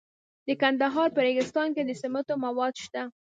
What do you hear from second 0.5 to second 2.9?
کندهار په ریګستان کې د سمنټو مواد